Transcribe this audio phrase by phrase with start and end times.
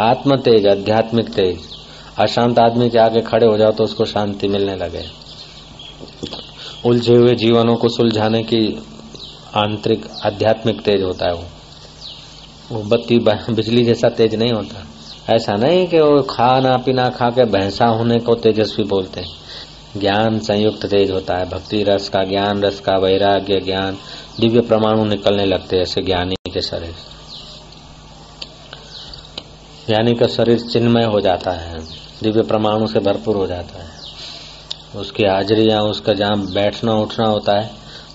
[0.00, 1.58] आत्म तेज, आध्यात्मिक तेज।
[2.18, 5.04] अशांत आदमी के आगे खड़े हो जाओ तो उसको शांति मिलने लगे।
[6.86, 8.82] उलझे हुए जीवनों को सुलझाने की
[9.56, 11.44] आंतरिक, आध्यात्मिक तेज होता है वो।
[12.72, 13.18] वो बत्ती
[13.52, 14.86] बिजली जैसा तेज नहीं होता।
[15.34, 19.28] ऐसा नहीं कि वो खाना पीना खा के भैंसा होने को तेजस्वी बोलते हैं।
[19.96, 23.96] ज्ञान संयुक्त तेज होता है। भक्ति रस का ज्ञान, रस का वैराग्य ज्ञान,
[24.40, 26.94] दिव्य परमाणु निकलने लगते हैं ऐसे ज्ञानी के शरीर।
[29.86, 31.78] ज्ञानी का शरीर चिन्मय हो जाता है,
[32.22, 34.00] दिव्य परमाणु से भरपूर हो जाता है।
[34.96, 37.70] उसकी हाजिरी या उसका जहाँ बैठना उठना होता है,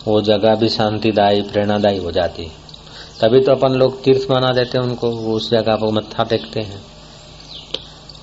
[0.07, 2.51] वो जगह भी शांतिदायी, प्रेरणादायी हो जाती है।
[3.21, 6.81] तभी तो अपन लोग तीर्थ बना देते हैं उनको उस जगह पर मत्था टेकते हैं।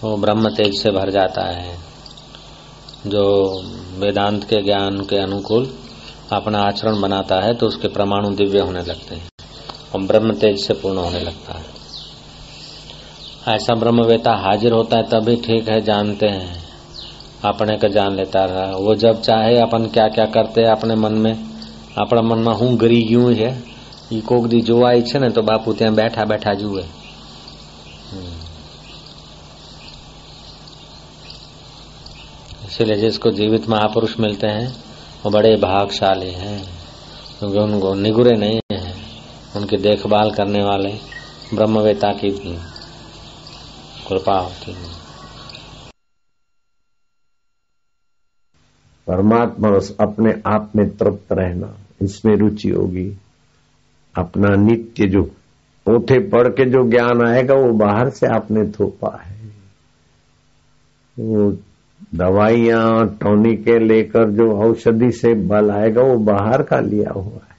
[0.04, 1.78] वो ब्रह्म तेज से भर जाता है।
[3.06, 3.56] जो
[3.98, 5.74] वेदांत के ज्ञान के अनुकूल
[6.32, 9.28] अपना आचरण बनाता है तो उसके परमाणु दिव्य होने लगते हैं।
[9.94, 11.81] और ब्रह्म तेज से पूर्ण होने लगता है।
[13.48, 16.62] ऐसा ब्रह्मवेता हाजिर होता है, तभी ठीक है, जानते हैं।
[17.44, 21.12] अपने का जान लेता रहा। वो जब चाहे, अपन क्या क्या करते हैं अपने मन
[21.12, 21.44] में?
[21.98, 23.62] अपना मन में हूँ गरी यू है
[24.12, 26.82] ये कोक दी जो आई છે ना तो बापू त्या बैठा बैठा जुए।
[28.12, 28.24] हम्म।
[32.66, 34.76] इसलिए जिसको जीवित महापुरुष मिलते हैं,
[35.24, 36.66] वो बड़े भागशाली हैं।
[37.38, 38.94] क्योंकि उनको निगुरे नहीं हैं।
[39.56, 40.98] उनकी देखभाल करने वाले
[41.54, 42.30] ब्रह्मवेता की
[44.12, 45.02] कृपा होती है।
[49.06, 49.68] परमात्मा
[50.00, 53.16] अपने आप में तृप्त रहना, इसमें रुचि होगी।
[54.18, 55.22] अपना नित्य जो
[55.86, 59.46] पोथे पढ़ के जो ज्ञान आएगा, वो बाहर से आपने थोपा है।
[61.18, 61.56] वो
[62.14, 67.51] दवाइयाँ, टॉनिके लेकर जो औषधि से बल आएगा, वो बाहर का लिया हुआ है।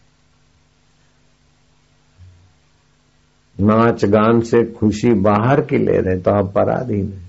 [3.59, 7.23] नाच गान से खुशी बाहर की ले रहे तो आप पराधीन है।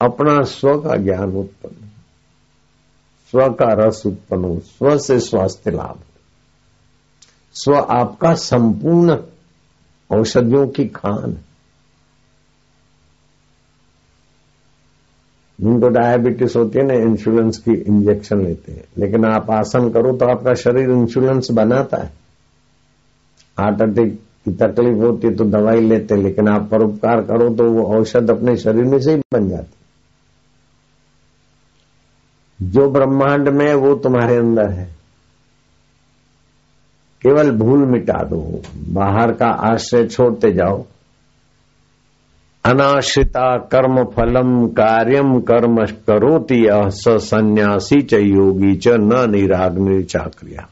[0.00, 1.88] अपना स्व का ज्ञान उत्पन्न
[3.32, 5.98] स्व का रस उत्पन्न हो, स्व से स्वास्थ्य लाभ
[7.54, 9.16] स्व आपका संपूर्ण
[10.10, 11.36] औषधियों की खान
[15.60, 20.26] जिनको डायबिटीज़ होती है ना इंश्योरेंस की इंजेक्शन लेते हैं। लेकिन आप आसन करो तो
[20.26, 22.12] आपका शरीर इंश्योरेंस बनाता है।
[23.58, 27.82] हार्ट अटैक की तकलीफ़ होती है तो दवाई लेते, लेकिन आप परोपकार करो तो वो
[27.98, 29.76] औषध अपने शरीर में से ही बन जाती
[32.60, 34.84] जो ब्रह्मांड में वो तुम्हारे अंदर है।
[37.22, 40.84] केवल भूल मिटा दो। बाहर का आश्रय छोड़ते जाओ।
[42.64, 45.76] अनाश्रिता कर्म फलम कार्यम कर्म
[46.08, 46.62] करोति
[47.20, 50.68] सन्यासी च योगी च न निराग्नि चाक्रिया।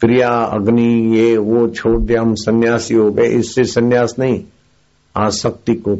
[0.00, 4.44] क्रिया, अग्नि, ये, वो छोड़ दिया हम सन्यासी हो गए। इससे सन्यास नहीं।
[5.16, 5.98] आसक्ति को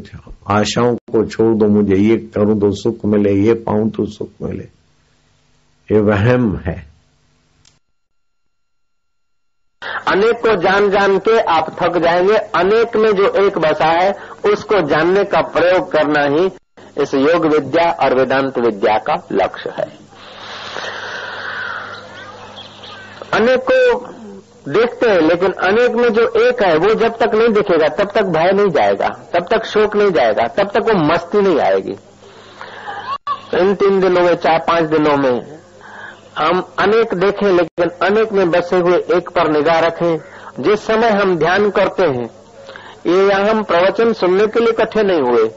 [0.49, 4.63] आशाओं को छोड़ दो मुझे। ये करूँ तो सुख मिले, ये पाऊँ तो सुख मिले।
[5.91, 6.87] ये वहम है।
[10.07, 14.11] अनेक को जान जान के आप थक जाएँगे। अनेक में जो एक बसा है,
[14.45, 16.45] उसको जानने का प्रयोग करना ही
[17.03, 20.06] इस योग विद्या और वेदांत विद्या का लक्ष्य है।
[23.33, 24.07] अनेक को
[24.71, 28.23] देखते हैं, लेकिन अनेक में जो एक है, वो जब तक नहीं दिखेगा, तब तक
[28.23, 31.95] भय नहीं जाएगा, तब तक शोक नहीं जाएगा, तब तक वो मस्ती नहीं आएगी।
[33.53, 35.59] इन तीन दिनों में, चार, पाँच दिनों में,
[36.37, 40.17] हम अनेक देखें, लेकिन अनेक में बसे हुए एक पर निगाह रखें।
[40.59, 42.29] जिस समय हम ध्यान करते हैं,
[43.07, 45.49] ये हम प्रवचन सुनने के लिए इकट्ठे नहीं हुए।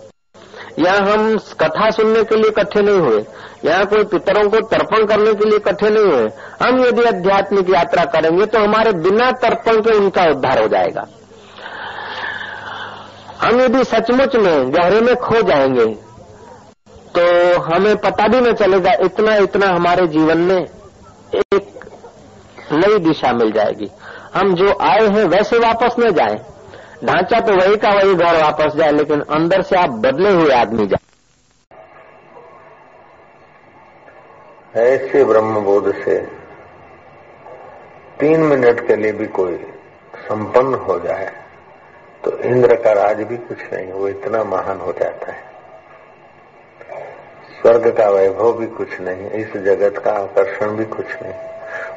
[0.79, 3.25] यहाँ हम कथा सुनने के लिए इकट्ठे नहीं हुए।
[3.65, 6.29] यहाँ कोई पितरों को तर्पण करने के लिए इकट्ठे नहीं हुए।
[6.63, 11.07] हम यदि आध्यात्मिक यात्रा करेंगे तो हमारे बिना तर्पण के उनका उद्धार हो जाएगा।
[13.43, 15.87] हम यदि सचमुच में गहरे में खो जाएँगे
[17.15, 21.89] तो हमें पता भी न चलेगा इतना इतना हमारे जीवन में एक
[22.73, 23.91] नई दिशा मिल जाएगी।
[24.35, 26.39] हम जो आए हैं वैसे वापस न जाए।
[27.03, 30.87] ढांचा तो वही का वही घर वापस जाए, लेकिन अंदर से आप बदले हुए आदमी
[30.87, 31.09] जाए।
[34.79, 36.19] ऐसे ब्रह्म बोध से,
[38.21, 39.57] तीन मिनट के लिए भी कोई
[40.21, 41.31] संपन्न हो जाए
[42.23, 45.49] तो इंद्र का राज भी कुछ नहीं, वो इतना महान हो जाता है।
[47.53, 51.33] स्वर्ग का वैभव भी कुछ नहीं, इस जगत का आकर्षण भी कुछ नहीं।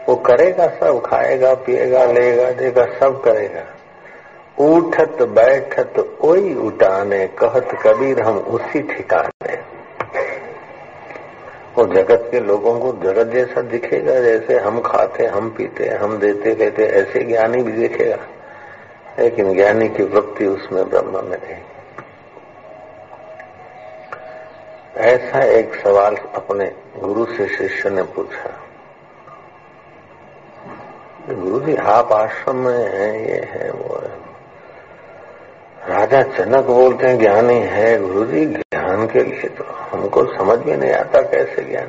[0.08, 3.66] वो करेगा सब, खाएगा, पिएगा, लेगा, देगा, सब करेगा।
[4.60, 9.56] उठत बैठत वही उठाने कहत कबीर हम उसी ठिकाने।
[11.78, 16.56] वो जगत के लोगों को जगत जैसा दिखेगा, जैसे हम खाते, हम पीते, हम देते
[16.56, 18.18] लेते ऐसे ज्ञानी भी दिखेगा।
[19.20, 21.74] लेकिन ज्ञानी की वृत्ति उसमें ब्रह्म में रहेगी
[24.98, 28.60] ऐसा एक सवाल अपने गुरु से शिष्य ने पूछा।
[31.30, 34.33] गुरु जी, आप आश्रम में हैं, ये है, वो है।
[36.14, 40.78] राजा जनक बोलते हैं ज्ञानी है गुरु जी ज्ञान के लिए तो हमको समझ में
[40.78, 41.88] नहीं आता कैसे ज्ञान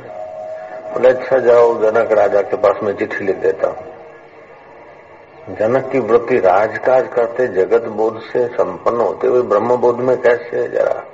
[0.92, 6.38] बोले अच्छा जाओ, जनक राजा के पास में चिट्ठी लिख देता हूँ। जनक की वृत्ति
[6.38, 11.04] राजकाज करते, जगत बोध से संपन्न होते हुए ब्रह्म बोध में कैसे जरा?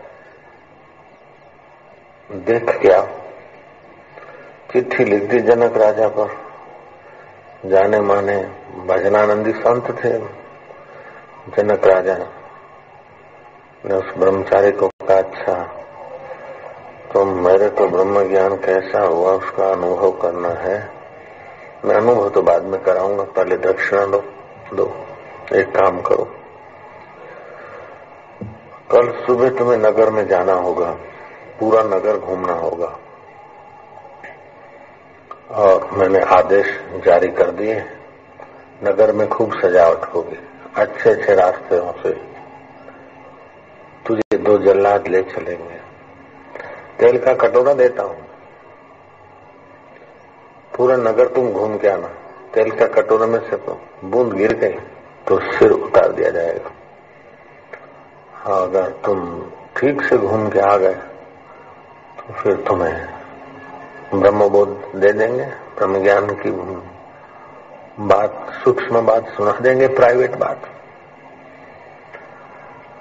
[2.31, 3.09] देख क्या?
[4.73, 6.37] चिट्ठी लिख दी जनक राजा पर।
[7.67, 8.37] जाने माने
[8.87, 10.19] भजनानंदी संत थे।
[11.57, 12.15] जनक राजा
[13.81, 15.55] उस ब्रह्मचारी को कहा अच्छा
[17.13, 20.91] तो मेरे को ब्रह्म ज्ञान कैसा हुआ उसका अनुभव करना है?
[21.85, 24.23] मैं अनुभव तो बाद में कराऊँगा, पहले दक्षिणा दो
[24.75, 24.85] दो,
[25.55, 26.25] एक काम करो।
[28.91, 30.91] कल सुबह तुम्हें नगर में जाना होगा,
[31.61, 32.99] पूरा नगर घूमना होगा।
[35.51, 37.83] और मैंने आदेश जारी कर दिए,
[38.85, 40.39] नगर में खूब सजावट होगी
[40.77, 42.30] अच्छे अच्छे रास्ते से
[44.11, 45.79] तुझे दो जल्लाद ले चलेंगे।
[46.99, 48.17] तेल का कटोरा देता हूँ।
[50.73, 52.09] पूरा नगर तुम घूम के आना।
[52.55, 53.57] तेल का कटोरा में से
[54.05, 54.79] बूंद गिर गई
[55.27, 56.71] तो सिर उतार दिया जाएगा।
[58.35, 59.21] हाँ अगर तुम
[59.77, 60.95] ठीक से घूम के आ गए
[62.19, 62.97] तो फिर तुम्हें
[64.15, 65.45] ब्रह्मबोध दे देंगे।
[65.79, 66.51] ब्रह्म ज्ञान की
[68.03, 70.69] बात, सूक्ष्म बात सुना देंगे, प्राइवेट बात।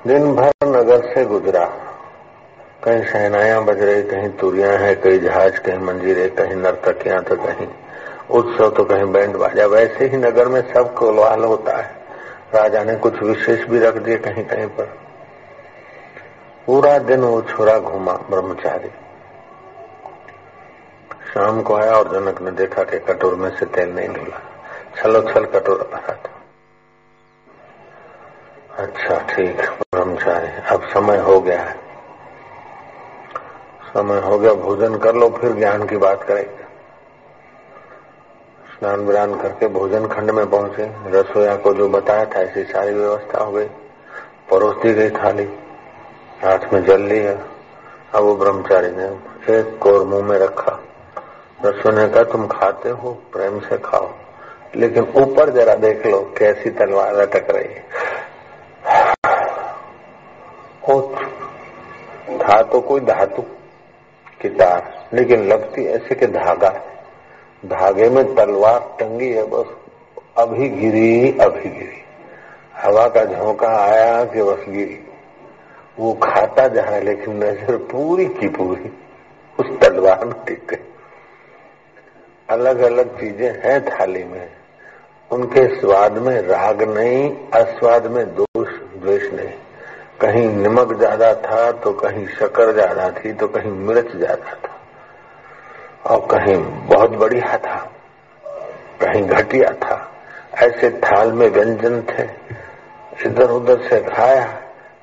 [0.07, 1.65] दिन भर नगर से गुजरा।
[2.83, 7.67] कहीं शहनाया बज रही, कहीं तुरिया है, कहीं जहाज़, कहीं मंजीरे, कहीं नर्तकियाँ तो कहीं
[8.29, 11.95] उत्सव तो कहीं बैंड बाजा। वैसे ही नगर में सब कोलवाल होता है।
[12.55, 14.97] राजा ने कुछ विशेष भी रख दिए कहीं कहीं पर।
[16.65, 18.89] पूरा दिन वो छोरा घूमा, ब्रह्मचारी।
[21.33, 24.41] शाम को आया और जनक ने देखा कि कटोर में से तेल नहीं धुला
[24.97, 26.38] छलो छल कटोर भरा था।
[28.79, 29.61] अच्छा ठीक,
[29.93, 31.75] ब्रह्मचारी, अब समय हो गया है।
[33.89, 36.63] समय हो गया, भोजन कर लो, फिर ज्ञान की बात करेंगे।
[38.73, 43.43] स्नान विरान करके भोजन खंड में पहुँचे। रसोया को जो बताया था, ऐसी सारी व्यवस्था
[43.43, 43.65] हो गई।
[44.49, 45.49] परोस दी गई थाली,
[46.43, 47.33] हाथ में जल लिया।
[48.15, 49.07] अब वो ब्रह्मचारी ने
[49.59, 50.79] एक कोर मुँह में रखा।
[51.65, 54.09] रसोई ने कहा, तुम खाते हो, प्रेम से खाओ,
[54.75, 57.85] लेकिन ऊपर जरा देख लो, कैसी तलवार लटक रही है।
[62.39, 63.41] था तो कोई धातु
[64.41, 66.69] की तार लेकिन लगती ऐसे कि धागा
[67.65, 69.65] धागे में तलवार टंगी है बस,
[70.37, 72.01] अभी गिरी अभी गिरी।
[72.75, 74.99] हवा का झोंका आया कि बस गिरी।
[75.99, 78.91] वो खाता जा रहा है लेकिन नज़र पूरी की पूरी
[79.59, 80.79] उस तलवार में टिक
[82.49, 84.49] अलग अलग चीज़ें हैं थाली में।
[85.31, 89.53] उनके स्वाद में राग नहीं, अस्वाद में दोष, द्वेष नहीं।
[90.21, 94.77] कहीं नमक ज़्यादा था तो कहीं शक्कर ज़्यादा थी तो कहीं मिर्च ज़्यादा था।
[96.05, 96.57] और कहीं
[96.87, 97.77] बहुत बढ़िया था,
[99.01, 100.05] कहीं घटिया था।
[100.59, 102.23] ऐसे थाल में व्यंजन थे
[103.25, 104.45] इधर उधर से खाया,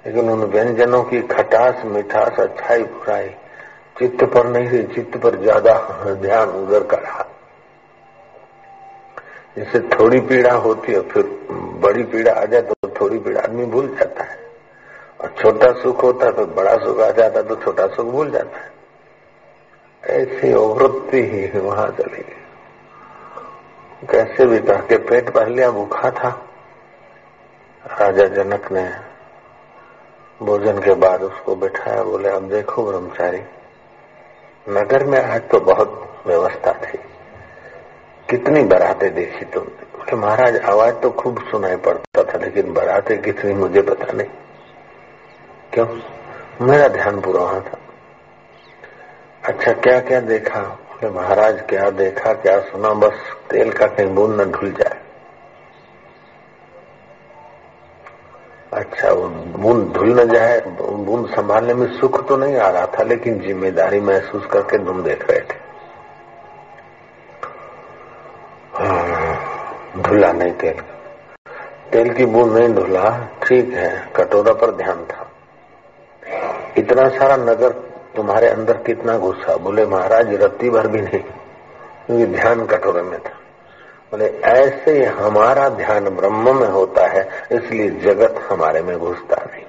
[0.07, 3.29] लेकिन उन व्यंजनों की खटास, मिठास, अच्छाई, बुराई,
[3.99, 5.75] चित्त पर नहीं रही, चित्त पर ज़्यादा
[6.23, 7.27] ध्यान उधर का रहा।
[9.57, 11.25] जैसे थोड़ी पीड़ा होती है, फिर
[11.83, 14.36] बड़ी पीड़ा आ जाए तो थोड़ी पीड़ा आदमी भूल जाता है।
[15.27, 18.71] और छोटा सुख होता तो बड़ा सुख आ जाता तो छोटा सुख भूल जाता है।
[20.05, 22.43] ऐसी वृत्ति ही, वहाँ चली गई।
[24.07, 26.47] कैसे भी कह के पेट भर लिया, भूखा था।
[28.01, 28.91] राजा जनक ने
[30.43, 33.43] भोजन के बाद उसको बैठाया, बोले, अब देखो ब्रह्मचारी,
[34.69, 36.99] नगर में आज तो बहुत व्यवस्था थी।
[38.31, 39.99] कितनी बरातें देखी तुमने?
[39.99, 44.29] बोले, महाराज, आवाज़ तो खूब सुनाई पड़ता था, लेकिन बरातें कितनी मुझे पता नहीं।
[45.77, 45.87] क्यों?
[46.67, 47.79] मेरा ध्यान पूरा वहाँ था।
[49.43, 50.61] अच्छा क्या क्या देखा?
[50.61, 52.93] बोले महाराज, क्या देखा, क्या सुना?
[52.93, 53.19] बस
[53.51, 55.01] तेल का कहीं बूंद न ढुल जाए।
[58.73, 59.29] अच्छा वो
[59.59, 64.01] बूंद धुल न जाए, बूंद संभालने में सुख तो नहीं आ रहा था, लेकिन ज़िम्मेदारी
[64.01, 65.65] महसूस करके तुम देख रहे थे।
[70.03, 70.81] धुला नहीं तेल।
[71.93, 75.26] तेल की बूंद नहीं धुला, ठीक है, कटोरा पर ध्यान था।
[76.79, 77.71] इतना सारा नगर
[78.17, 79.57] तुम्हारे अंदर कितना गुस्सा?
[79.57, 83.33] बोले, महाराज, रत्ती भर भी नहीं, क्योंकि ध्यान कटोरे में था।
[84.11, 89.65] बोले, ऐसे हमारा ध्यान ब्रह्म में होता है, इसलिए जगत हमारे में घुसता नहीं।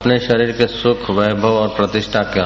[0.00, 2.42] अपने शरीर के सुख, वैभव और प्रतिष्ठा के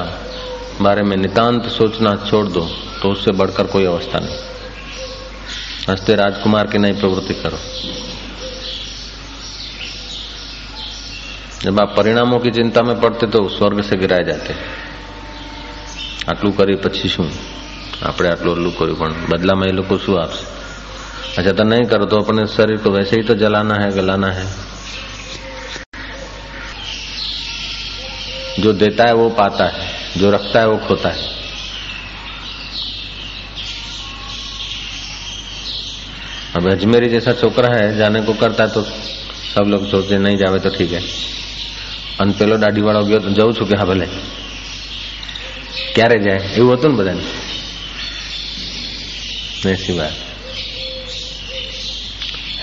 [0.83, 2.67] बारे में नितांत सोचना छोड़ दो
[3.01, 4.35] तो उससे बढ़कर कोई अवस्था नहीं।
[5.89, 7.57] हँसते राजकुमार की नई प्रवृत्ति करो।
[11.64, 14.54] जब आप परिणामों की चिंता में पड़ते तो स्वर्ग से गिराए जाते
[16.24, 17.30] આટલું કરી પછી શું
[18.02, 20.44] આપણે આટલું ઓલું કર્યું પણ બદલામાં એ લોકો શું આપશે
[21.32, 24.46] अच्छा तो नहीं करो तो अपने शरीर को वैसे ही तो जलाना है गलाना है
[28.60, 29.86] जो देता है वो पाता है
[30.16, 31.30] जो रखता है वो खोता है
[36.56, 40.58] अब अजमेरी जैसा छोकरा है जाने को करता है तो सब लोग सोचते नहीं जावे
[40.58, 41.02] तो ठीक है
[42.18, 44.06] અને પેલો દાઢી વાળો ગયો તો જઉં છું કે હા ભલે
[45.94, 47.24] ક્યારે જાય એવું હતું ને બધાને
[49.64, 50.14] ऐसी बात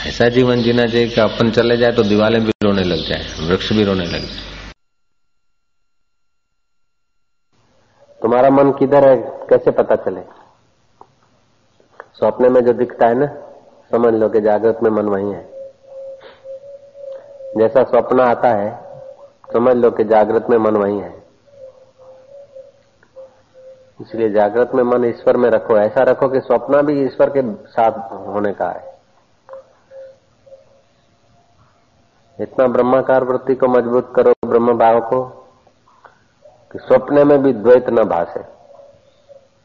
[0.08, 3.72] ऐसा जीवन जीना चाहिए कि अपन चले जाए तो दीवारें भी रोने लग जाए वृक्ष
[3.74, 4.48] भी रोने लग जाए
[8.22, 9.16] तुम्हारा मन किधर है
[9.50, 10.22] कैसे पता चले
[12.20, 13.28] सपने में जो दिखता है ना
[13.92, 15.44] समझ लो कि जागृत में मन वही है
[17.58, 18.70] जैसा स्वप्न आता है
[19.53, 21.23] समझ लो कि जागृत में मन वही है।
[24.01, 28.13] इसलिए जागृत में मन ईश्वर में रखो। ऐसा रखो कि स्वप्न भी ईश्वर के साथ
[28.27, 28.95] होने का है।
[32.41, 35.25] इतना ब्रह्माकार वृत्ति को मज़बूत करो ब्रह्म भाव को
[36.73, 38.41] कि स्वप्न में भी द्वैत न भाषे।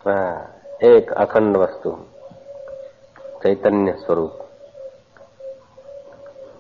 [0.06, 1.98] हाँ, एक अखंड वस्तु
[3.44, 4.40] चैतन्य स्वरूप।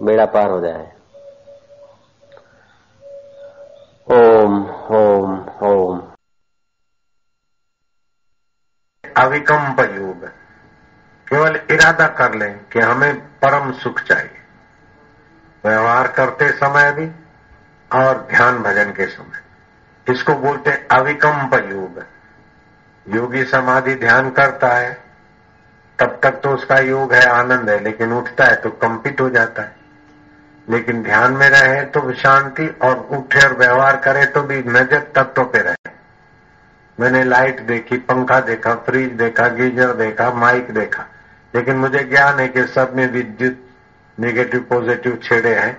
[0.03, 0.98] बेड़ा पार हो जाए।
[4.09, 4.53] ओम
[4.91, 5.99] ओम ओम।
[9.03, 10.25] अविकम्प योग
[11.27, 14.37] केवल इरादा कर लें कि हमें परम सुख चाहिए।
[15.63, 17.09] व्यवहार करते समय भी
[17.91, 22.03] और ध्यान भजन के समय। इसको बोलते अविकम्प योग
[23.05, 24.93] योगी समाधि ध्यान करता है,
[25.99, 29.61] तब तक तो उसका योग है, आनंद है, लेकिन उठता है तो कंपित हो जाता
[29.61, 29.78] है।
[30.69, 35.43] लेकिन ध्यान में रहे तो शांति और उठे और व्यवहार करे तो भी नज़र तत्व
[35.43, 35.91] पे रहे।
[36.97, 41.05] मैंने लाइट देखी, पंखा देखा फ्रिज देखा, गीजर देखा माइक देखा।
[41.53, 43.57] लेकिन मुझे ज्ञान है कि सब में विद्युत
[44.17, 45.77] नेगेटिव पॉजिटिव छेड़े हैं।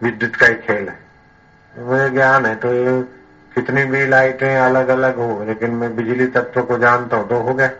[0.00, 0.98] विद्युत का ही खेल है।
[1.74, 2.70] मुझे ज्ञान है तो
[3.56, 7.54] कितनी भी लाइटें अलग अलग हो, लेकिन मैं बिजली तत्व को जानता हूँ तो हो
[7.54, 7.70] गया।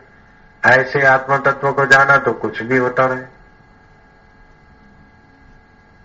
[0.62, 3.37] ऐसे आत्म तत्व को जाना तो कुछ भी होता रहे।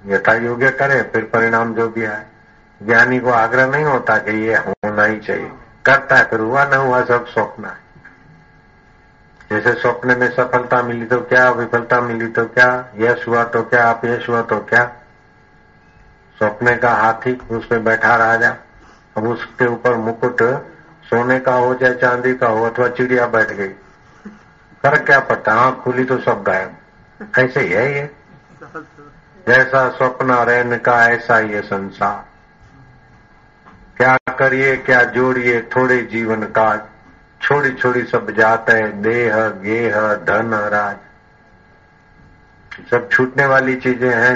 [0.06, 2.26] यथा योग्य करे, फिर परिणाम जो भी आए
[2.84, 5.52] ज्ञानी को आग्रह नहीं होता कि ये होना ही चाहिए।
[5.86, 7.84] करता है, फिर हुआ न हुआ, सब स्वप्न है।
[9.52, 13.92] जैसे स्वप्न में सफलता मिली तो क्या, विफलता मिली तो क्या, यश हुआ तो क्या,
[13.92, 14.86] अपयश हुआ तो क्या?
[16.38, 18.56] स्वप्न का हाथी उस पर बैठा राजा।
[19.18, 20.42] अब उसके ऊपर मुकुट
[21.04, 23.68] सोने का हो चाहे चांदी का हो अथवा चिड़िया बैठ गई।
[24.84, 26.76] कर क्या पता आँख खुली तो सब गायब।
[27.40, 28.12] ऐसे ही है ये।
[29.46, 32.24] जैसा स्वप्न रहन का, ऐसा ये संसार।
[33.98, 36.80] क्या करिए, क्या जोड़िए, थोड़े जीवन काज
[37.42, 39.96] छोड़ी छोड़ी सब जाते हैं, देह, गेह,
[40.26, 40.96] धन, राज।
[42.92, 44.36] सब छूटने वाली चीज़ें हैं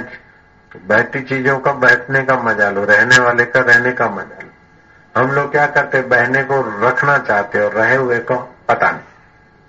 [0.71, 4.51] तो बहती चीज़ों का बैठने का मज़ा लो, रहने वाले का रहने का मज़ा लो।
[5.15, 8.35] हम लोग क्या करते, बहने को रखना चाहते और रहे हुए को
[8.67, 9.01] पता नहीं।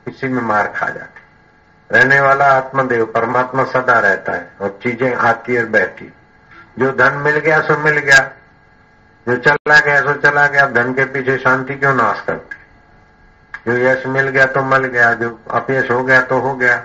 [0.07, 1.18] इसी में मार खा जाते
[1.93, 6.13] रहने वाला आत्मदेव परमात्मा सदा रहता है और चीज़ें आती और बहती।
[6.79, 8.31] जो धन मिल गया, सो मिल गया।
[9.29, 12.57] जो चला गया, सो चला गया। धन के पीछे शांति क्यों नाश करते?
[13.67, 16.85] जो यश मिल गया तो मिल गया। जो अपयश हो गया तो हो गया।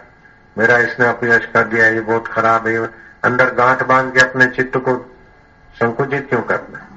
[0.57, 2.85] मेरा इसने अपयश कर दिया, ये बहुत खराब है।
[3.23, 5.15] अंदर गांठ बाँध के अपने चित्त को
[5.75, 6.87] संकुचित क्यों करना?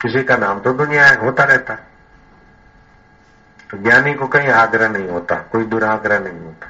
[0.00, 1.78] किसी का नाम तो दुनिया है होता रहता। है
[3.70, 6.66] तो ज्ञानी को कहीं आग्रह नहीं होता, कोई दुराग्रह नहीं होता।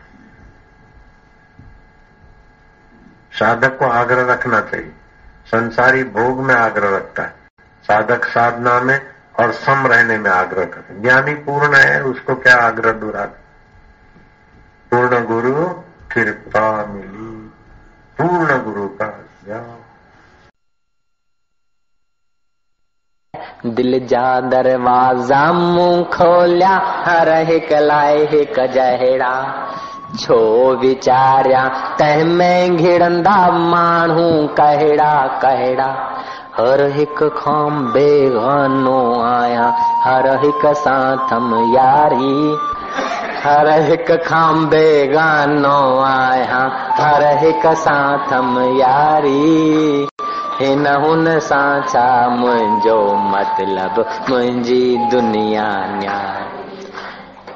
[3.36, 4.92] साधक को आग्रह रखना चाहिए।
[5.46, 7.34] संसारी भोग में आग्रह रखता है।
[7.84, 8.98] साधक साधना में
[9.40, 13.44] और सम रहने में आग्रह करे ज्ञानी पूर्ण है, उसको क्या आग्रह दुराग्रह
[14.90, 15.64] पूर्ण गुरु
[16.12, 17.26] कृपा मिली।
[18.18, 19.06] पूर्ण गुरु का
[23.66, 26.70] दिल जा दरवाज़ा मुँह खोलिया
[27.06, 28.58] हर हिक लाए हिक
[30.16, 31.68] छो वीचारिया,
[31.98, 36.16] तंहिं में घिड़ंदा माण्हू कहिड़ा कहिड़ा।
[36.58, 42.56] हर हिक खां बेगानो आया, हर हिक सां थम यारी।
[43.44, 46.70] हर हिक खां बेगानो आया,
[47.00, 50.08] हर हिक सां थम यारी।
[50.60, 56.55] हिन हुन सां छा मुंहिंजो मतिलब मुंहिंजी दुनिया न्याय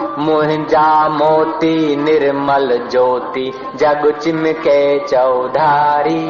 [0.00, 6.24] मुंहिंजा मोती निर्मल ज्योति जग चिमके चौधारी।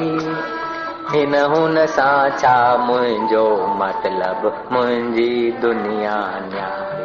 [1.10, 3.44] हिन हुन सां छा मुंहिंजो
[3.76, 7.04] मतिलब मुंहिंजी दुनिया न्यारी।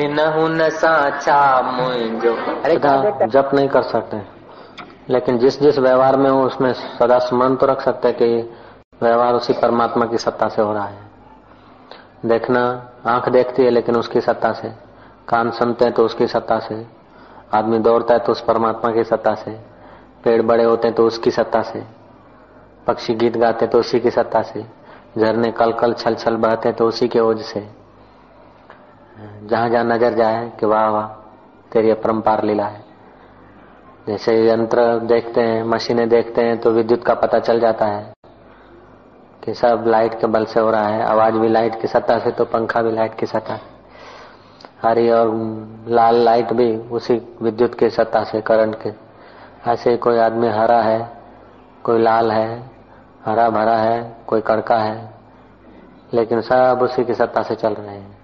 [0.00, 1.40] हिन हुन सां छा
[1.72, 2.34] मुंहिंजो
[2.64, 2.76] अरे
[3.28, 4.22] जप नहीं कर सकते।
[5.08, 8.54] लेकिन जिस जिस व्यवहार में हो उसमें सदा स्मरण तो रख सकते हैं कि
[9.02, 10.98] व्यवहार उसी परमात्मा की सत्ता से हो रहा है।
[12.26, 14.85] देखना आँख देखती है लेकिन उसकी सत्ता से।
[15.28, 16.84] कान सुनते हैं तो उसकी सत्ता से।
[17.54, 19.50] आदमी दौड़ता है तो उस परमात्मा की सत्ता से।
[20.24, 21.82] पेड़ बड़े होते हैं तो उसकी सत्ता से।
[22.86, 24.64] पक्षी गीत गाते हैं तो उसी की सत्ता से।
[25.18, 27.60] झरने कल कल छल छल बहते हैं तो उसी के ओज से।
[29.42, 31.06] जहाँ जहाँ नज़र जाए कि वाह वाह,
[31.72, 32.84] तेरी अपरम्पार लीला है।
[34.06, 38.12] जैसे यंत्र देखते हैं, मशीनें देखते हैं तो विद्युत का पता चल जाता है
[39.42, 42.30] कि सब लाइट के बल से हो रहा है। आवाज़ भी लाइट की सत्ता से
[42.30, 43.58] तो पंखा भी लाइट की सत्ता।
[44.78, 45.30] हरी और
[45.88, 48.92] लाल लाइट भी उसी विद्युत के सत्ता से, करंट के।
[49.70, 51.00] ऐसे कोई आदमी हरा है,
[51.84, 52.70] कोई लाल है,
[53.24, 55.14] हरा भरा है, कोई कड़का है,
[56.14, 58.16] लेकिन सब उसी की सत्ता से चल रहे हैं।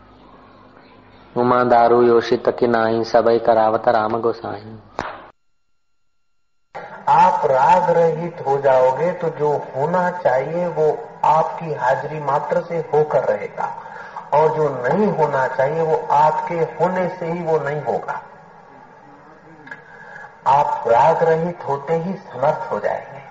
[1.36, 4.78] उमा दारू योशी की नाई, सबई करावत राम गोसाई।
[7.08, 10.86] आप राग रहित हो जाओगे तो जो होना चाहिए वो
[11.24, 13.66] आपकी हाजिरी मात्र से होकर रहेगा।
[14.32, 18.22] और जो नहीं होना चाहिए, वो आपके होने से ही वो नहीं होगा।
[20.46, 23.22] आप राग रहित होते ही समर्थ हो जाएँगे।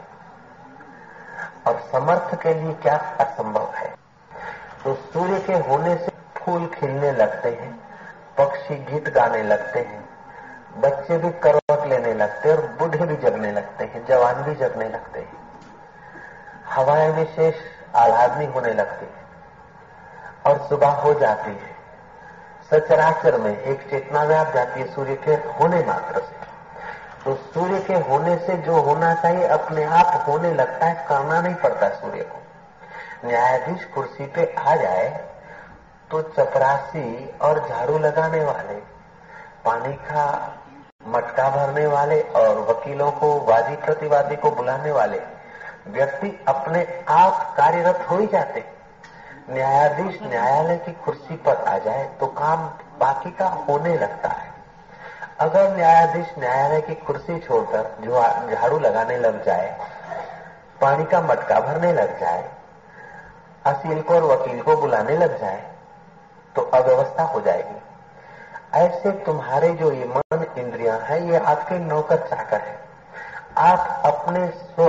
[1.67, 3.95] और समर्थ के लिए क्या असंभव है?
[4.83, 7.79] तो सूर्य के होने से फूल खिलने लगते हैं,
[8.37, 10.09] पक्षी गीत गाने लगते हैं,
[10.77, 14.89] बच्चे भी करवट लेने लगते हैं और बूढ़े भी जगने लगते हैं, जवान भी जगने
[14.89, 15.37] लगते हैं।
[16.69, 17.55] हवाएँ विशेष
[17.95, 19.20] आह्लादनी होने लगती है।
[20.45, 21.69] और सुबह हो जाती है।
[22.71, 26.39] सचराचर में एक चेतना व्याप जाती है, सूर्य के होने मात्र से।
[27.23, 31.55] तो सूर्य के होने से जो होना चाहिए, अपने आप होने लगता है, करना नहीं
[31.55, 35.09] पड़ता सूर्य को। न्यायाधीश कुर्सी पे आ जाए
[36.11, 38.73] तो चपरासी और झाड़ू लगाने वाले,
[39.65, 40.25] पानी का
[41.07, 45.19] मटका भरने वाले और वकीलों को वादी प्रतिवादी को बुलाने वाले,
[45.87, 48.63] व्यक्ति अपने आप कार्यरत हो ही जाते।
[49.49, 52.65] न्यायाधीश न्यायालय की कुर्सी पर आ जाए तो काम
[52.99, 54.49] बाकी का होने लगता है।
[55.39, 59.69] अगर न्यायाधीश न्यायालय की कुर्सी छोड़कर झाड़ू लगाने लग जाए,
[60.81, 62.49] पानी का मटका भरने लग जाए,
[63.65, 65.63] असील को और वकील को बुलाने लग जाए
[66.55, 67.79] तो अव्यवस्था हो जाएगी।
[68.75, 72.79] ऐसे तुम्हारे जो ये मन इंद्रियाँ हैं, ये आपके नौकर चाकर है।
[73.59, 74.85] आप अपने स्व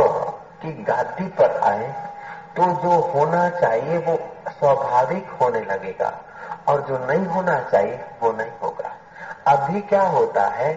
[0.63, 1.93] की गादी पर आए
[2.57, 4.17] तो जो होना चाहिए वो
[4.49, 6.13] स्वाभाविक होने लगेगा
[6.69, 8.91] और जो नहीं होना चाहिए वो नहीं होगा।
[9.47, 10.73] अभी क्या होता है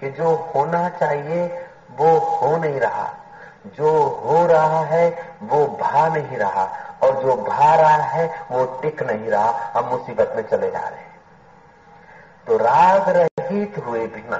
[0.00, 1.46] कि जो होना चाहिए
[1.92, 3.08] वो हो नहीं रहा।
[3.66, 3.92] जो
[4.24, 6.68] हो रहा है वो भा नहीं रहा
[7.02, 11.00] और जो भा रहा है वो टिक नहीं रहा। हम मुसीबत में चले जा रहे
[11.00, 11.20] हैं।
[12.46, 14.38] तो राग रहित हुए बिना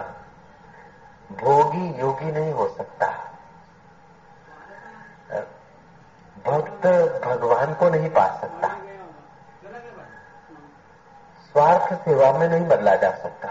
[1.32, 3.15] भोगी योगी नहीं हो सकता।
[6.46, 6.86] भक्त
[7.24, 8.68] भगवान को नहीं पा सकता।
[11.46, 13.48] स्वार्थ सेवा में नहीं बदला जा सकता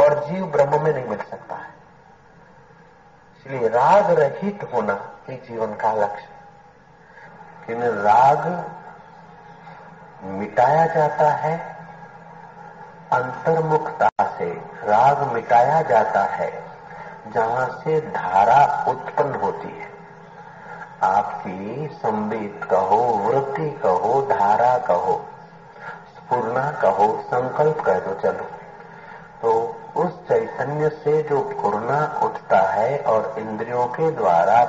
[0.00, 1.74] और जीव ब्रह्म में नहीं मिल सकता है।
[3.36, 6.34] इसलिए राग रहित होना ही जीवन का लक्ष्य
[7.66, 8.46] किन राग
[10.24, 11.56] मिटाया जाता है,
[13.12, 14.50] अंतर्मुखता से
[14.84, 16.50] राग मिटाया जाता है,
[17.28, 19.95] जहाँ से धारा उत्पन्न होती है।
[21.02, 25.24] आपकी संबित कहो, वृत्ति कहो, धारा कहो
[26.16, 28.44] स्पूर्णा कहो, संकल्प कह दो चलो।
[29.42, 29.52] तो
[29.96, 34.64] उस चैतन्य से जो पूर्णा उठता है और इंद्रियों के द्वारा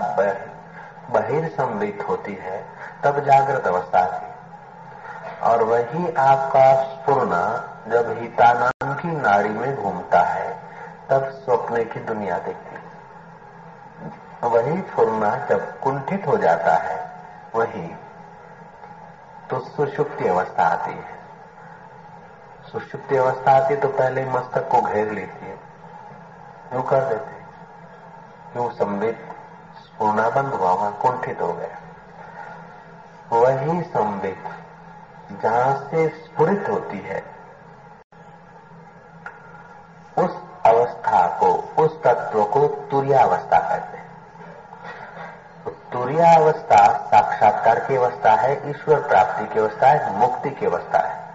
[1.10, 2.64] बहिर्संबित होती है,
[3.04, 4.28] तब जागृत अवस्था थी
[5.42, 7.44] और वही आपका स्पूर्णा
[7.88, 10.50] जब हिता नाम की नाड़ी में घूमता है,
[11.10, 12.76] तब स्वप्न की दुनिया देखती
[14.44, 16.98] वही फुरना जब कुंठित हो जाता है,
[17.56, 17.88] वही
[19.50, 21.16] तो सुषुप्ति अवस्था आती है।
[22.72, 25.58] सुषुप्ति अवस्था आती है तो पहले मस्तक को घेर लेती है।
[26.74, 27.38] यूँ कर देते?
[28.52, 29.34] क्यों संबित
[30.00, 31.78] पूर्णा बंद हुआ वहाँ कुंठित हो गया
[33.34, 34.44] वही संबित
[35.42, 37.24] जहाँ से स्फुरित होती है,
[40.18, 41.48] उस अवस्था को,
[41.84, 44.07] उस तत्व को तुरियावस्था कहते हैं।
[46.08, 51.28] तो तुरियावस्था साक्षात्कार की अवस्था है, ईश्वर प्राप्ति की अवस्था है, मुक्ति की अवस्था है।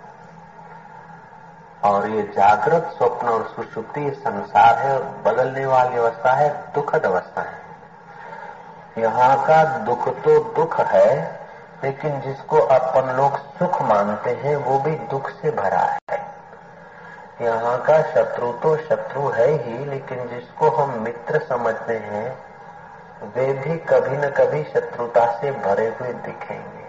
[1.85, 7.43] और ये जागृत स्वप्न और सुषुप्ति संसार है और बदलने वाली अवस्था है, दुखद अवस्था
[7.43, 7.63] है।
[8.99, 11.41] यहाँ का दुख तो दुख है,
[11.85, 16.27] लेकिन जिसको अपन लोग सुख मानते हैं, वो भी दुख से भरा है।
[17.43, 22.52] यहाँ का शत्रु तो शत्रु है ही, लेकिन जिसको हम मित्र समझते हैं
[23.23, 26.83] वे भी कभी न कभी शत्रुता से भरे हुए दिखेंगे।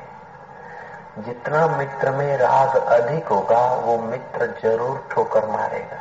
[1.22, 5.98] जितना मित्र में राग अधिक होगा, वो मित्र ज़रूर ठोकर मारेगा।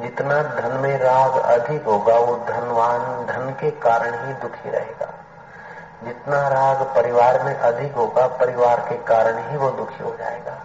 [0.00, 5.08] जितना धन में राग अधिक होगा, वो धनवान धन के कारण ही दुखी रहेगा।
[6.04, 10.56] जितना राग परिवार में अधिक होगा, परिवार के कारण ही वो दुखी हो जाएगा।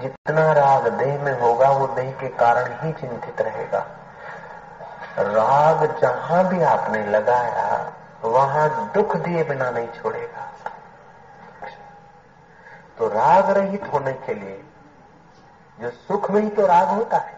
[0.00, 3.86] जितना राग देह में होगा, वो देह के कारण ही चिंतित रहेगा।
[5.18, 10.46] राग जहाँ भी आपने लगाया वहाँ दुख दिए बिना नहीं छोड़ेगा।
[12.98, 14.62] तो राग रहित होने के लिए,
[15.78, 17.36] जो सुख में ही तो राग होता है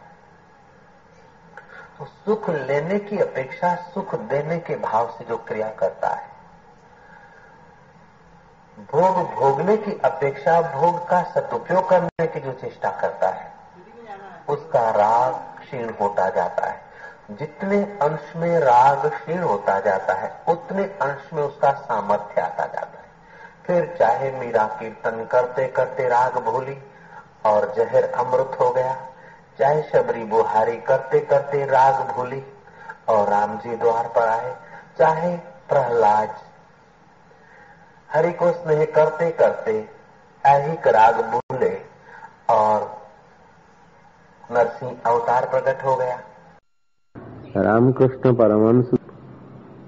[1.99, 6.29] तो सुख लेने की अपेक्षा, सुख देने के भाव से जो क्रिया करता है,
[8.91, 13.53] भोग भोगने की अपेक्षा, भोग का सदुपयोग करने की जो चेष्टा करता है,
[14.49, 16.90] उसका राग क्षीण होता जाता है।
[17.31, 22.99] जितने अंश में राग क्षीण होता जाता है, उतने अंश में उसका सामर्थ्य आता जाता
[22.99, 23.09] है।
[23.67, 26.77] फिर चाहे मीरा कीर्तन करते करते राग भूली
[27.47, 28.95] और जहर अमृत हो गया,
[29.59, 32.43] चाहे शबरी बुहारी करते करते राग भूली
[33.09, 34.55] और राम जी द्वार पर आए,
[34.99, 35.37] चाहे
[35.69, 36.35] प्रहलाद
[38.09, 39.73] हरि को स्नेह करते करते
[40.45, 41.71] ऐहिक राग भूले
[42.51, 42.91] और
[44.45, 46.19] नरसिंह अवतार प्रकट हो गया।
[47.57, 48.91] रामकृष्ण परमहंस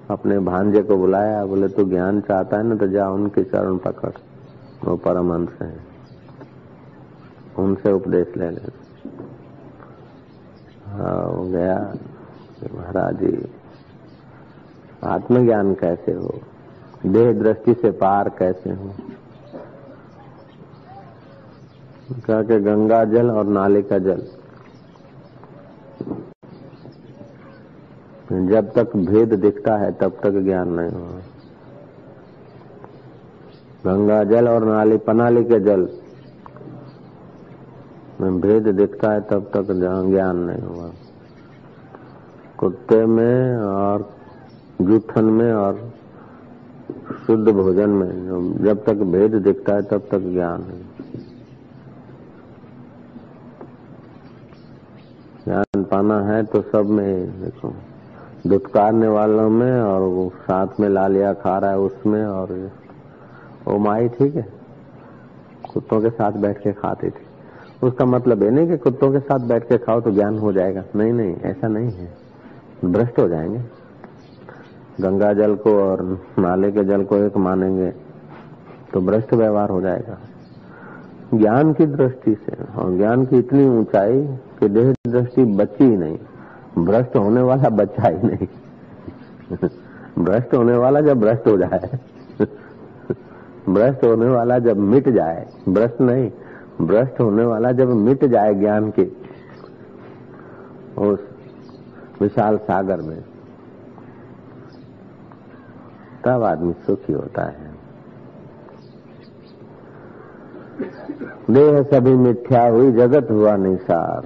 [0.09, 4.11] अपने भांजे को बुलाया, बोले, तू ज्ञान चाहता है ना तो जा, उनके चरण पकड़।
[4.85, 5.79] वो परमहंस है।
[7.59, 8.61] उनसे उपदेश ले ले।
[10.87, 11.93] हाँ गया।
[12.75, 13.51] महाराज जी,
[15.03, 16.39] आत्मज्ञान कैसे हो?
[17.05, 18.93] देह दृष्टि से पार कैसे हो?
[22.25, 24.27] क्या के गंगा जल और नाले का जल।
[28.31, 31.19] जब तक भेद दिखता है, तब तक ज्ञान नहीं हुआ
[33.85, 35.87] गंगा जल और नाली, पनाली के जल
[38.21, 40.89] में भेद दिखता है, तब तक ज्ञान नहीं हुआ
[42.59, 44.09] कुत्ते में और
[44.81, 45.91] जूठन में और
[47.27, 50.81] शुद्ध भोजन में जब तक भेद दिखता है, तब तक ज्ञान है
[55.45, 57.73] ज्ञान पाना है तो सब में देखो।
[58.47, 62.71] दुत्कारने वालों में और वो साथ में लालिया खा रहा है उसमें और
[63.67, 64.45] वो माई ठीक है।
[65.73, 69.39] कुत्तों के साथ बैठ के खाती थी। उसका मतलब ये नहीं कि कुत्तों के साथ
[69.39, 72.13] बैठ के खाओ तो ज्ञान हो जाएगा। नहीं नहीं, ऐसा नहीं है।
[72.85, 73.61] भ्रष्ट हो जाएँगे।
[75.01, 76.03] गंगा जल को और
[76.39, 77.89] नाले के जल को एक मानेंगे
[78.93, 80.17] तो भ्रष्ट व्यवहार हो जाएगा।
[81.33, 84.21] ज्ञान की दृष्टि से और ज्ञान की इतनी ऊंचाई
[84.59, 86.17] कि देह दृष्टि बची ही नहीं।
[86.77, 88.47] भ्रष्ट होने वाला बच्चा ही नहीं।
[90.19, 91.99] भ्रष्ट होने वाला जब भ्रष्ट हो जाए,
[93.69, 96.29] भ्रष्ट होने वाला जब मिट जाए, भ्रष्ट नहीं,
[96.81, 99.07] भ्रष्ट होने वाला जब मिट जाए ज्ञान के
[101.01, 101.19] उस
[102.21, 103.21] विशाल सागर में,
[106.25, 107.71] तब आदमी सुखी होता है।
[111.49, 114.25] देह सभी मिथ्या हुई, जगत हुआ निसार।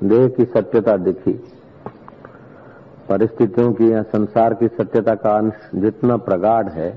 [0.00, 1.32] देह की सत्यता दिखी।
[3.08, 6.90] परिस्थितियों की या संसार की सत्यता का अंश जितना प्रगाढ़ है,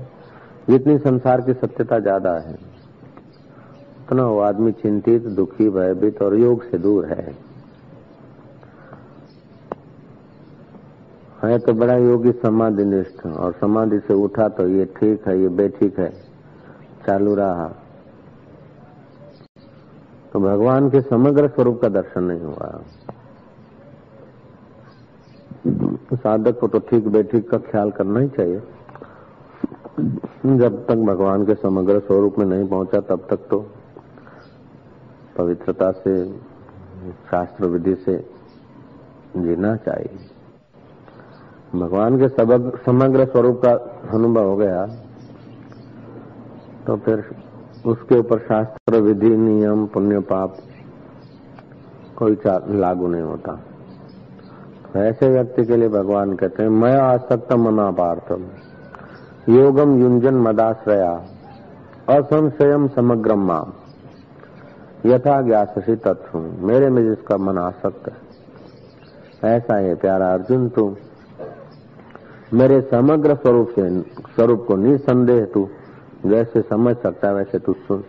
[0.68, 2.54] जितनी संसार की सत्यता ज़्यादा है,
[4.02, 7.34] उतना वो आदमी चिंतित, दुखी, भयभीत और योग से दूर है।
[11.42, 15.48] है तो बड़ा योगी समाधि निष्ठ और समाधि से उठा तो ये ठीक है, ये
[15.50, 16.10] बेठीक है,
[17.06, 17.70] चालू रहा।
[20.32, 22.80] तो भगवान के समग्र स्वरूप का दर्शन नहीं हुआ।
[26.14, 28.60] साधक को तो ठीक बेठीक का ख्याल करना ही चाहिए।
[30.58, 33.58] जब तक भगवान के समग्र स्वरूप में नहीं पहुँचा, तब तक तो
[35.36, 36.14] पवित्रता से,
[37.30, 38.16] शास्त्र विधि से
[39.36, 40.18] जीना चाहिए।
[41.74, 42.28] भगवान के
[42.84, 43.72] समग्र स्वरूप का
[44.12, 44.86] अनुभव हो गया
[46.86, 47.24] तो फिर
[47.86, 50.56] उसके ऊपर शास्त्र, विधि, नियम, पुण्य, पाप
[52.18, 52.36] कोई
[52.70, 53.58] लागू नहीं होता।
[54.96, 58.44] ऐसे व्यक्ति के लिए भगवान कहते हैं, मैं आसक्त मना पार्थम
[59.48, 61.12] योगम युंजन मदाश्रया
[62.08, 63.72] असंशयम समग्रम माम,
[65.06, 70.96] यथा ज्ञासी तत्व मेरे में जिसका मन आसक्त है। ऐसा है, प्यारा अर्जुन, तू
[72.54, 74.00] मेरे समग्र स्वरूप से,
[74.34, 75.68] स्वरूप को निसंदेह तू।
[76.26, 78.02] जैसे समझ सकता वैसे तू सुन।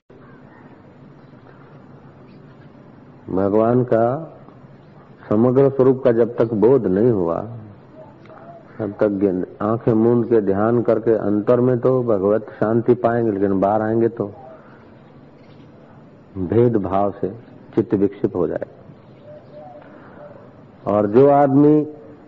[3.29, 4.05] भगवान का
[5.29, 7.39] समग्र स्वरूप का जब तक बोध नहीं हुआ,
[8.79, 13.81] तब तक आँखें मूंद के ध्यान करके अंतर में तो भगवत शांति पाएँगे, लेकिन बाहर
[13.81, 14.31] आएँगे तो
[16.37, 17.29] भेद भाव से
[17.75, 18.65] चित्त विक्षिप्त हो जाए
[20.87, 21.81] और जो आदमी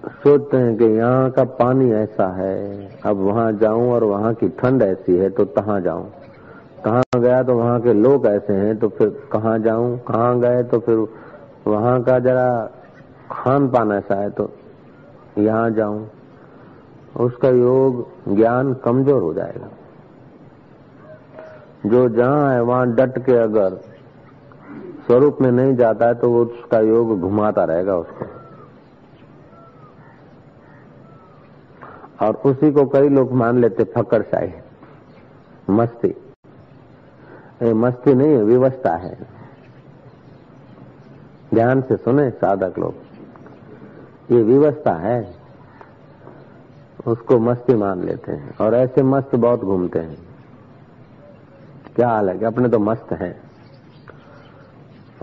[0.05, 4.81] सोचते हैं कि यहाँ का पानी ऐसा है, अब वहाँ जाऊँ और वहाँ की ठंड
[4.81, 6.09] ऐसी है तो कहाँ जाऊँ।
[6.85, 9.97] कहाँ गया तो वहाँ के लोग ऐसे हैं तो फिर कहाँ जाऊँ?
[9.99, 11.07] कहाँ गए तो फिर
[11.67, 12.49] वहाँ का जरा
[13.31, 14.49] खान पान ऐसा है तो
[15.37, 16.07] यहाँ जाऊँ।
[17.19, 19.69] उसका योग ज्ञान कमज़ोर हो जाएगा।
[21.85, 23.79] जो जहाँ है, वहाँ डट के अगर
[25.07, 28.25] स्वरूप में नहीं जाता है तो वो उसका योग घुमाता रहेगा उसको।
[32.21, 34.53] और उसी को कई लोग मान लेते फकर शाही।
[35.69, 36.07] मस्ती।
[37.63, 39.17] ये मस्ती नहीं है विवस्था है।
[41.53, 42.93] ध्यान से सुने, साधक लोग।
[44.31, 45.35] ये विवस्था है।
[47.07, 50.17] उसको मस्ती मान लेते हैं। और ऐसे मस्त बहुत घूमते हैं।
[51.95, 53.41] क्या हाल है कि अपने तो मस्त हैं।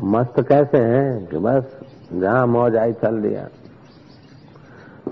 [0.04, 1.80] मस्त कैसे हैं कि बस
[2.12, 3.48] जहाँ मौज आई, चल दिया।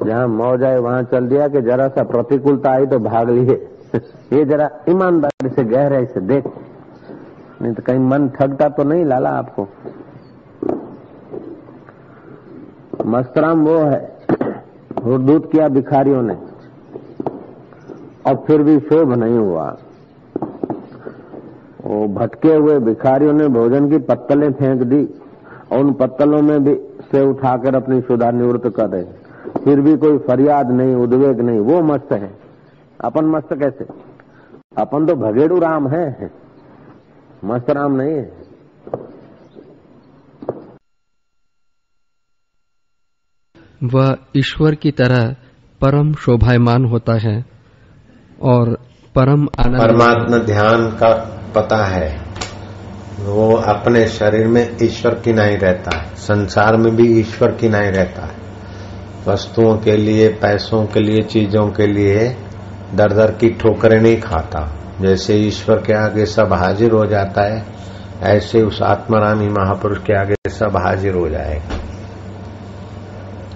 [0.05, 3.69] जहाँ मौज आए, वहाँ चल दिया कि जरा सा प्रतिकूलता आई तो भाग लिए।
[4.33, 6.45] ये जरा ईमानदारी से गहराई से देख।
[7.63, 9.67] नहीं तो कहीं मन ठगता तो नहीं लाला आपको।
[13.07, 14.19] मस्तराम वो है
[15.19, 16.37] दूध किया भिखारियों ने,
[18.27, 19.77] और फिर भी शोभ नहीं हुआ।
[21.85, 25.05] वो भटके हुए भिखारियों ने भोजन की पत्तलें फेंक दी,
[25.73, 26.75] और उन पत्तलों में भी
[27.11, 29.03] से उठाकर अपनी सुधा निवृत्त कर रहे
[29.65, 32.41] फिर भी कोई फरियाद नहीं उद्वेग नहीं वो मस्त है।
[33.05, 33.85] अपन मस्त कैसे?
[34.79, 36.31] अपन तो भगेड़ू राम है।
[37.45, 38.41] मस्त राम नहीं है।
[43.85, 45.37] वह ईश्वर की तरह
[45.81, 47.45] परम शोभायमान होता है
[48.43, 48.73] और
[49.15, 52.25] परम आनंद परमात्मा ध्यान का पता है।
[53.21, 57.91] वो अपने शरीर में ईश्वर की नहीं रहता है। संसार में भी ईश्वर की नहीं
[57.93, 58.50] रहता है।
[59.27, 62.37] वस्तुओं के लिए, पैसों के लिए, चीज़ों के लिए
[62.95, 67.67] दर दर की ठोकरें नहीं खाता। जैसे ईश्वर के आगे सब हाजिर हो जाता है,
[68.23, 71.79] ऐसे उस आत्मारामी महापुरुष के आगे सब हाजिर हो जाएगा।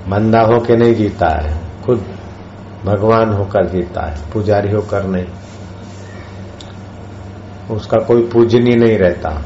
[0.09, 2.05] बंदा होके नहीं जीता है, खुद
[2.85, 5.27] भगवान होकर जीता है, पुजारी होकर नहीं।
[7.71, 9.43] उसका कोई पूजनी नहीं रहता।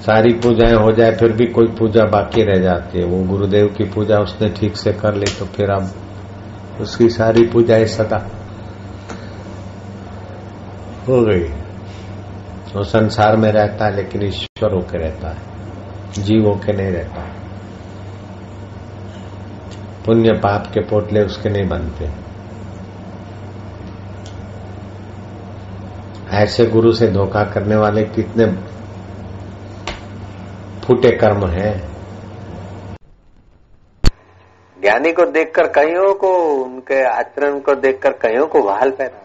[0.00, 3.84] सारी पूजाएँ हो जाए, फिर भी कोई पूजा बाकी रह जाती है। वो गुरुदेव की
[3.84, 5.90] पूजा उसने ठीक से कर ली तो फिर अब
[6.80, 8.16] उसकी सारी पूजाएँ सदा
[11.08, 11.42] हो गई।
[12.74, 17.26] वो संसार में रहता है, लेकिन ईश्वर होके रहता है, जीव होके नहीं रहता।
[20.06, 22.08] पुण्य पाप के पोटले उसके नहीं बनते।
[26.36, 28.46] ऐसे गुरु से धोखा करने वाले कितने
[30.89, 31.69] फूटे कर्म है
[34.77, 39.21] ज्ञानी को देखकर कईयों को उनके आचरण को देखकर कईयों को વહાલ पैदा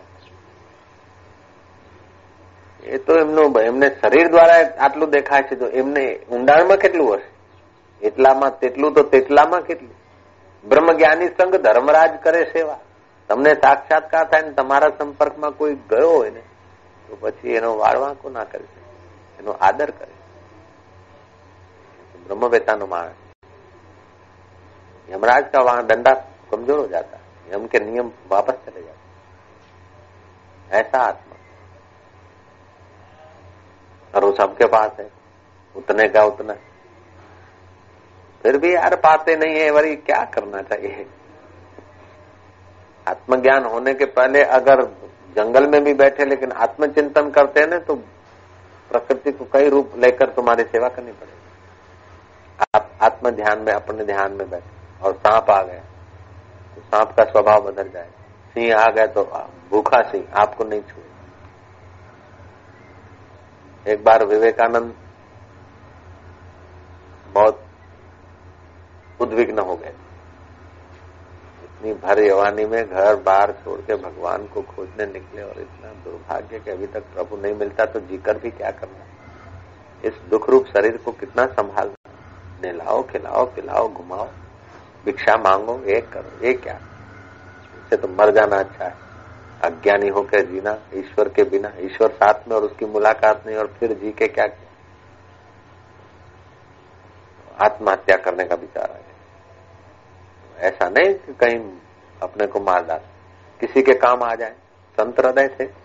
[2.82, 7.28] એ તો એમનું એમને શરીર દ્વારા આટલું દેખાય છે તો એમને ઊંડાણમાં કેટલું હશે
[8.02, 9.96] એટલામાં તેટલું તો તેટલામાં કેટલું
[10.64, 12.78] બ્રહ્મજ્ઞાની સંઘ ધર્મરાજ કરે સેવા
[13.30, 16.42] તમને સાક્ષાત્કાર થાય ને તમારા સંપર્કમાં કોઈ ગયો હોય ને
[17.04, 18.80] તો પછી એનો વાળવાંકો ના કરી શકે
[19.38, 20.12] એનો આદર કરે
[22.25, 23.15] ब्रह्मवेता माणस
[25.09, 26.13] यमराज का वहाँ डंडा
[26.51, 29.03] कमज़ोर हो जाता है। यम के नियम वापस चले जाते
[30.69, 31.35] ऐसा आत्मा।
[34.13, 35.09] और वो सबके पास है।
[35.75, 36.53] उतने का उतना।
[38.43, 41.05] फिर भी यार पाते नहीं है, वरी क्या करना चाहिए?
[43.07, 44.83] आत्मज्ञान होने के पहले अगर
[45.35, 47.95] जंगल में भी बैठे लेकिन आत्मचिंतन करते हैं ना तो
[48.91, 51.44] प्रकृति को कई रूप लेकर तुम्हारी सेवा करनी पड़ेगी।
[52.75, 55.79] आप आत्म ध्यान में, अपने ध्यान में बैठे और सांप आ गया
[56.75, 58.09] तो सांप का स्वभाव बदल जाए।
[58.55, 59.23] सिंह आ गए तो
[59.71, 61.03] भूखा सिंह, आपको नहीं छुए।
[63.85, 64.93] एक बार विवेकानंद
[67.33, 67.61] बहुत
[69.19, 69.93] उद्विग्न हो गए।
[71.65, 76.59] इतनी भर यवानी में घर बार छोड़ के भगवान को खोजने निकले और इतना दुर्भाग्य
[76.59, 79.03] कि अभी तक प्रभु नहीं मिलता तो जीकर भी क्या करना
[80.03, 81.45] इस दुख रूप शरीर को कितना
[82.65, 84.27] संभालना नहलाओ खिलाओ, पिलाओ, घुमाओ,
[85.05, 86.73] भिक्षा मांगो, एक करो ये क्या?
[87.75, 88.95] इससे तो मर जाना अच्छा है।
[89.63, 93.93] अज्ञानी होकर जीना, ईश्वर के बिना, ईश्वर साथ में और उसकी मुलाकात नहीं, और फिर
[93.93, 94.47] जी के क्या
[97.61, 101.77] आत्महत्या करने का विचार गया ऐसा नहीं कि कहीं
[102.21, 102.99] अपने को मार डाल,
[103.59, 104.55] किसी के काम आ जाए,
[104.99, 105.84] संत हृदय थे।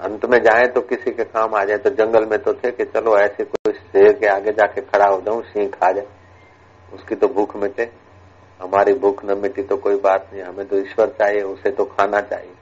[0.00, 2.84] अंत में जाए तो किसी के काम आ जाए तो जंगल में तो थे कि
[2.84, 6.06] चलो ऐसे कोई शेर के आगे जाके खड़ा हो जाऊँ, सिंह खा जाए।
[6.94, 7.90] उसकी तो भूख मिटे।
[8.60, 12.20] हमारी भूख न मिटी तो कोई बात नहीं, हमें तो ईश्वर चाहिए, उसे तो खाना
[12.20, 12.52] चाहिए।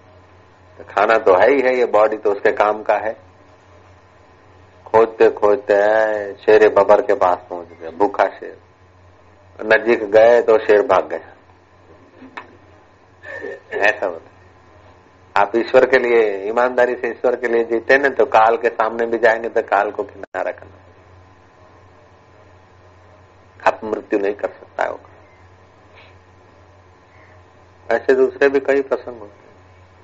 [0.79, 3.13] तो खाना तो है ही है, ये बॉडी तो उसके काम का है।
[4.87, 5.75] खोजते खोजते
[6.35, 8.57] शेर बबर के पास पहुँच गए, भूखा शेर।
[9.59, 11.29] नजीक गए तो शेर भाग गया।
[13.81, 14.31] ऐसा होता
[15.37, 19.07] आप ईश्वर के लिए, ईमानदारी से ईश्वर के लिए जीते ना तो काल के सामने
[19.07, 20.79] भी जाएँगे तो काल को किनारा करना।
[23.67, 25.09] आप मृत्यु नहीं कर सकता होगा।
[27.95, 29.53] ऐसे दूसरे भी कई प्रसंग होते हैं।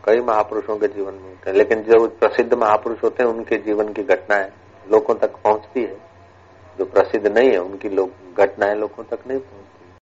[0.05, 3.93] कई महापुरुषों के जीवन में होते हैं। लेकिन जो प्रसिद्ध महापुरुष होते हैं, उनके जीवन
[3.93, 4.53] की घटनाएँ
[4.91, 5.97] लोगों तक पहुँचती है।
[6.79, 9.68] जो प्रसिद्ध नहीं है, उनकी लोग घटनाएँ लोगों तक नहीं पहुँचती।